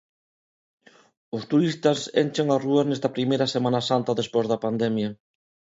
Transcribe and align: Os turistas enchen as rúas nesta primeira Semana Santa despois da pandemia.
Os 1.35 1.43
turistas 1.51 1.99
enchen 2.21 2.47
as 2.55 2.63
rúas 2.65 2.85
nesta 2.87 3.09
primeira 3.15 3.51
Semana 3.55 3.81
Santa 3.89 4.17
despois 4.19 4.45
da 4.51 4.61
pandemia. 4.65 5.09